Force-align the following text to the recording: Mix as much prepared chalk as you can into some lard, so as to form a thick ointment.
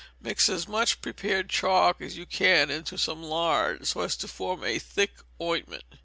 Mix 0.19 0.49
as 0.49 0.67
much 0.67 0.99
prepared 1.03 1.47
chalk 1.47 2.01
as 2.01 2.17
you 2.17 2.25
can 2.25 2.71
into 2.71 2.97
some 2.97 3.21
lard, 3.21 3.85
so 3.87 4.01
as 4.01 4.17
to 4.17 4.27
form 4.27 4.63
a 4.63 4.79
thick 4.79 5.13
ointment. 5.39 5.83